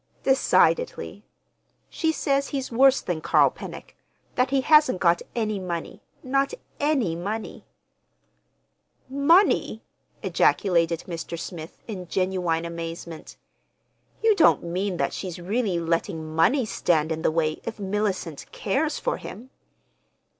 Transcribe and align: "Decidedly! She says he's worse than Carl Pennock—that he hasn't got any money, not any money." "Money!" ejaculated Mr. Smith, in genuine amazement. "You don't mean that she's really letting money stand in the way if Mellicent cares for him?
"Decidedly! 0.23 1.21
She 1.87 2.11
says 2.11 2.47
he's 2.47 2.71
worse 2.71 3.01
than 3.01 3.21
Carl 3.21 3.51
Pennock—that 3.51 4.49
he 4.49 4.61
hasn't 4.61 4.99
got 4.99 5.21
any 5.35 5.59
money, 5.59 6.01
not 6.23 6.55
any 6.79 7.15
money." 7.15 7.65
"Money!" 9.07 9.83
ejaculated 10.23 11.01
Mr. 11.07 11.37
Smith, 11.37 11.77
in 11.87 12.07
genuine 12.07 12.65
amazement. 12.65 13.37
"You 14.23 14.35
don't 14.35 14.63
mean 14.63 14.97
that 14.97 15.13
she's 15.13 15.37
really 15.39 15.77
letting 15.79 16.33
money 16.33 16.65
stand 16.65 17.11
in 17.11 17.21
the 17.21 17.29
way 17.29 17.61
if 17.63 17.77
Mellicent 17.77 18.47
cares 18.51 18.97
for 18.97 19.17
him? 19.17 19.51